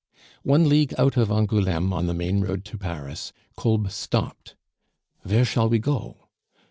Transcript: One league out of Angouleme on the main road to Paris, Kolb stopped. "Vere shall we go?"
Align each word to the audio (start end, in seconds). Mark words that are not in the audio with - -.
One 0.41 0.67
league 0.67 0.95
out 0.97 1.15
of 1.15 1.29
Angouleme 1.29 1.93
on 1.93 2.07
the 2.07 2.15
main 2.15 2.41
road 2.41 2.65
to 2.65 2.77
Paris, 2.79 3.31
Kolb 3.55 3.91
stopped. 3.91 4.55
"Vere 5.23 5.45
shall 5.45 5.69
we 5.69 5.77
go?" 5.77 6.27